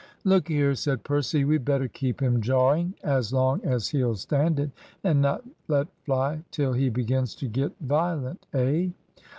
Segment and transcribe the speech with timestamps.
[0.23, 4.71] "Look here," said Percy, "we'd better keep him jawing as long as he'll stand it,
[5.03, 8.87] and not let fly till he begins to get violent eh?"